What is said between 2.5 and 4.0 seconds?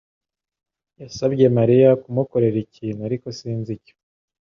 ikintu, ariko sinzi icyo.